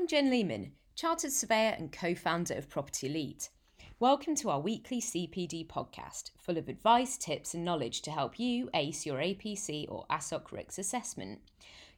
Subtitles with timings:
[0.00, 3.50] I'm Jen Lemen, Chartered Surveyor and co founder of Property Elite.
[3.98, 8.70] Welcome to our weekly CPD podcast, full of advice, tips, and knowledge to help you
[8.72, 11.40] ace your APC or ASOC RICS assessment.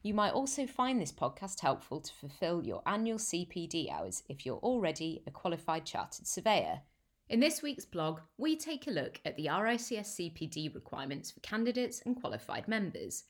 [0.01, 4.57] You might also find this podcast helpful to fulfill your annual CPD hours if you're
[4.57, 6.81] already a qualified Chartered Surveyor.
[7.29, 12.01] In this week's blog, we take a look at the RICS CPD requirements for candidates
[12.05, 13.23] and qualified members.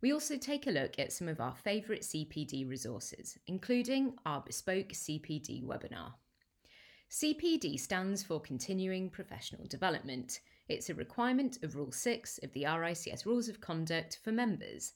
[0.00, 4.90] We also take a look at some of our favourite CPD resources, including our bespoke
[4.90, 6.12] CPD webinar.
[7.10, 10.38] CPD stands for Continuing Professional Development.
[10.68, 14.92] It's a requirement of Rule 6 of the RICS Rules of Conduct for members.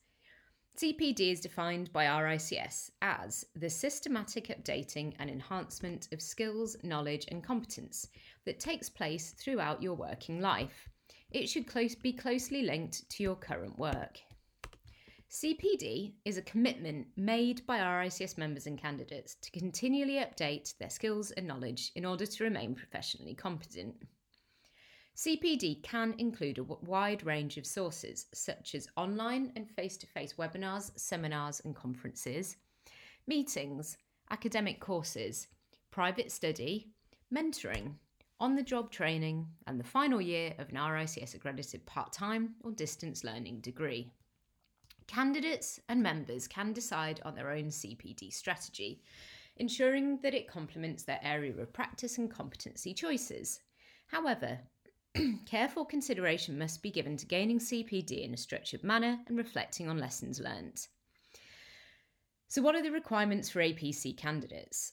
[0.77, 7.43] CPD is defined by RICS as the systematic updating and enhancement of skills, knowledge, and
[7.43, 8.09] competence
[8.45, 10.89] that takes place throughout your working life.
[11.33, 14.21] It should close, be closely linked to your current work.
[15.33, 21.31] CPD is a commitment made by RICS members and candidates to continually update their skills
[21.31, 23.95] and knowledge in order to remain professionally competent.
[25.17, 30.35] CPD can include a wide range of sources, such as online and face to face
[30.35, 32.59] webinars, seminars, and conferences,
[33.27, 33.97] meetings,
[34.31, 35.47] academic courses,
[35.91, 36.91] private study,
[37.35, 37.95] mentoring,
[38.39, 42.71] on the job training, and the final year of an RICS accredited part time or
[42.71, 44.13] distance learning degree.
[45.07, 49.03] Candidates and members can decide on their own CPD strategy,
[49.57, 53.61] ensuring that it complements their area of practice and competency choices.
[54.07, 54.61] However,
[55.47, 59.99] careful consideration must be given to gaining CPD in a structured manner and reflecting on
[59.99, 60.89] lessons learnt.
[62.49, 64.93] So, what are the requirements for APC candidates?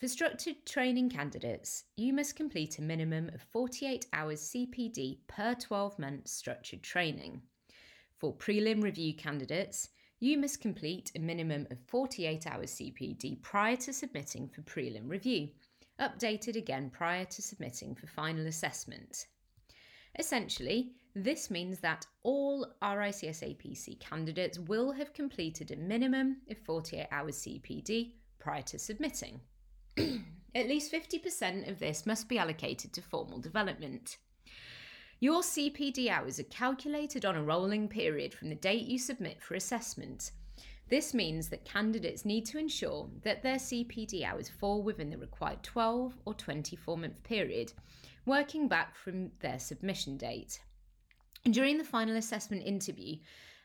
[0.00, 5.98] For structured training candidates, you must complete a minimum of 48 hours CPD per 12
[5.98, 7.42] months structured training.
[8.20, 13.94] For prelim review candidates, you must complete a minimum of 48 hours CPD prior to
[13.94, 15.48] submitting for prelim review,
[15.98, 19.26] updated again prior to submitting for final assessment.
[20.18, 27.06] Essentially, this means that all RICS APC candidates will have completed a minimum of 48
[27.10, 29.40] hours CPD prior to submitting.
[30.54, 34.18] At least 50% of this must be allocated to formal development.
[35.22, 39.52] Your CPD hours are calculated on a rolling period from the date you submit for
[39.52, 40.30] assessment.
[40.88, 45.62] This means that candidates need to ensure that their CPD hours fall within the required
[45.62, 47.70] 12 or 24 month period,
[48.24, 50.58] working back from their submission date.
[51.44, 53.16] During the final assessment interview,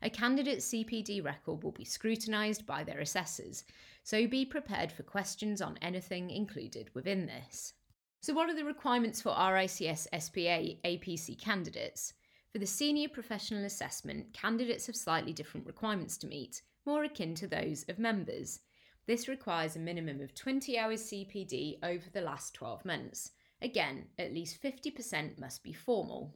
[0.01, 3.63] a candidate's CPD record will be scrutinised by their assessors,
[4.03, 7.75] so be prepared for questions on anything included within this.
[8.25, 12.15] So, what are the requirements for RICS SPA APC candidates?
[12.51, 17.45] For the senior professional assessment, candidates have slightly different requirements to meet, more akin to
[17.45, 18.61] those of members.
[19.05, 23.29] This requires a minimum of 20 hours CPD over the last 12 months.
[23.61, 26.33] Again, at least 50% must be formal.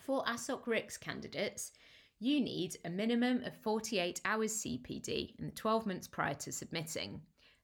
[0.00, 1.70] For ASOC RICS candidates,
[2.18, 7.20] you need a minimum of 48 hours CPD in the 12 months prior to submitting.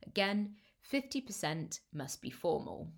[0.07, 0.55] Again,
[0.89, 2.93] 50% must be formal.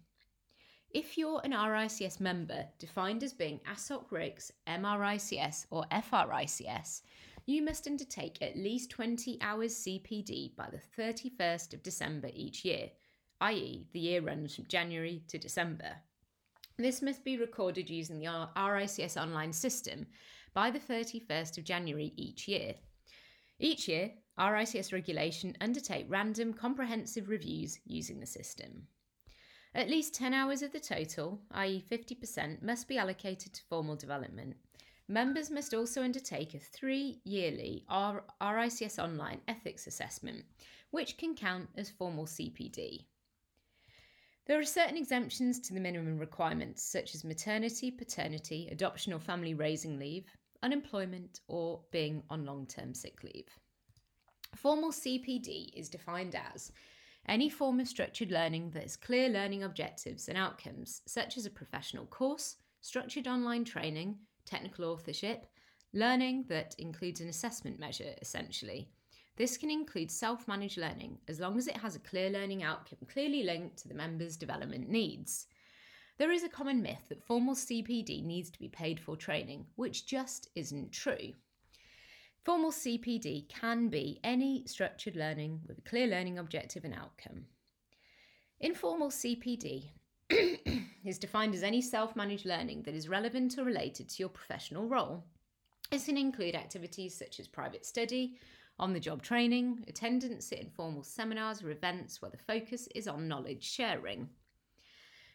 [0.94, 7.02] If you're an RICS member defined as being ASOC RICS, MRICS, or FRICS,
[7.46, 12.90] you must undertake at least 20 hours CPD by the 31st of December each year,
[13.40, 15.96] i.e., the year runs from January to December.
[16.76, 20.06] This must be recorded using the RICS online system
[20.54, 22.72] by the 31st of January each year.
[23.58, 28.86] Each year, RICS regulation undertake random comprehensive reviews using the system.
[29.76, 34.56] At least 10 hours of the total, i.e., 50%, must be allocated to formal development.
[35.08, 40.44] Members must also undertake a three yearly RICS online ethics assessment,
[40.92, 43.06] which can count as formal CPD.
[44.46, 49.54] There are certain exemptions to the minimum requirements, such as maternity, paternity, adoption or family
[49.54, 50.26] raising leave,
[50.62, 53.48] unemployment, or being on long term sick leave.
[54.54, 56.70] Formal CPD is defined as
[57.28, 61.50] any form of structured learning that has clear learning objectives and outcomes, such as a
[61.50, 65.46] professional course, structured online training, technical authorship,
[65.92, 68.88] learning that includes an assessment measure, essentially.
[69.36, 72.98] This can include self managed learning as long as it has a clear learning outcome
[73.08, 75.46] clearly linked to the member's development needs.
[76.18, 80.06] There is a common myth that formal CPD needs to be paid for training, which
[80.06, 81.32] just isn't true.
[82.44, 87.46] Formal CPD can be any structured learning with a clear learning objective and outcome.
[88.60, 89.88] Informal CPD
[91.06, 94.86] is defined as any self managed learning that is relevant or related to your professional
[94.86, 95.24] role.
[95.90, 98.36] This can include activities such as private study,
[98.78, 103.26] on the job training, attendance at informal seminars or events where the focus is on
[103.26, 104.28] knowledge sharing.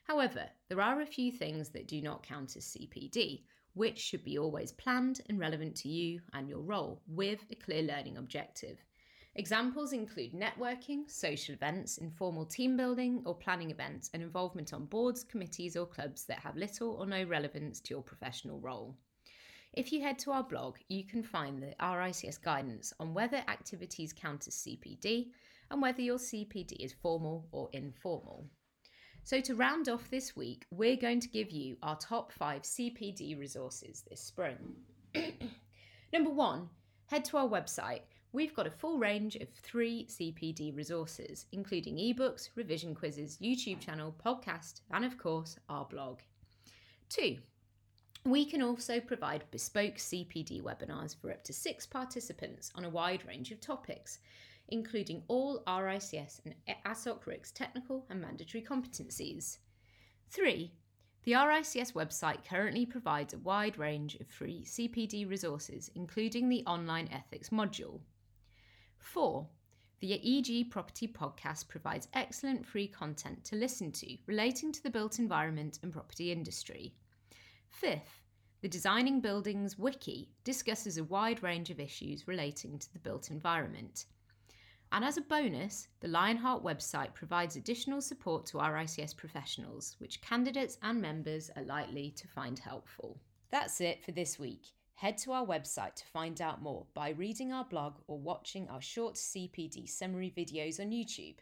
[0.04, 3.44] However, there are a few things that do not count as CPD,
[3.74, 7.84] which should be always planned and relevant to you and your role with a clear
[7.84, 8.84] learning objective.
[9.36, 15.24] Examples include networking, social events, informal team building or planning events, and involvement on boards,
[15.24, 18.98] committees, or clubs that have little or no relevance to your professional role.
[19.74, 24.12] If you head to our blog, you can find the RICS guidance on whether activities
[24.14, 25.28] count as CPD
[25.70, 28.50] and whether your CPD is formal or informal.
[29.24, 33.40] So, to round off this week, we're going to give you our top five CPD
[33.40, 34.58] resources this spring.
[36.14, 36.70] Number one,
[37.06, 38.02] head to our website.
[38.32, 44.16] We've got a full range of three CPD resources, including ebooks, revision quizzes, YouTube channel,
[44.24, 46.20] podcast, and of course, our blog.
[47.10, 47.38] Two,
[48.26, 53.26] we can also provide bespoke CPD webinars for up to six participants on a wide
[53.26, 54.20] range of topics,
[54.72, 56.56] including all RICS and
[56.86, 59.58] ASOC RICS technical and mandatory competencies.
[60.30, 60.72] Three,
[61.24, 67.10] the RICS website currently provides a wide range of free CPD resources, including the online
[67.12, 68.00] ethics module.
[68.98, 69.48] Four,
[70.00, 75.20] the EG Property podcast provides excellent free content to listen to relating to the built
[75.20, 76.94] environment and property industry.
[77.68, 78.24] Fifth,
[78.62, 84.06] the Designing Buildings Wiki discusses a wide range of issues relating to the built environment.
[84.92, 90.80] And as a bonus, the Lionheart website provides additional support to RICS professionals, which candidates
[90.82, 93.20] and members are likely to find helpful.
[93.52, 94.72] That's it for this week.
[94.96, 98.82] Head to our website to find out more by reading our blog or watching our
[98.82, 101.38] short CPD summary videos on YouTube.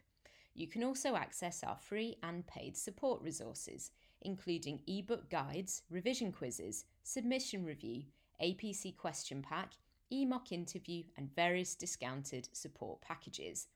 [0.53, 3.91] You can also access our free and paid support resources,
[4.21, 8.03] including ebook guides, revision quizzes, submission review,
[8.41, 9.71] APC question pack,
[10.12, 13.68] e-mock interview and various discounted support packages.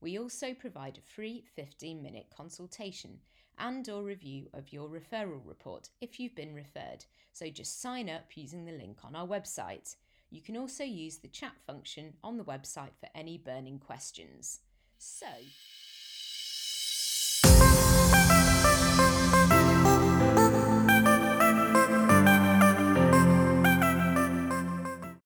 [0.00, 3.20] We also provide a free 15-minute consultation
[3.58, 7.04] and or review of your referral report if you've been referred.
[7.32, 9.96] So just sign up using the link on our website.
[10.30, 14.60] You can also use the chat function on the website for any burning questions.
[14.98, 15.26] So,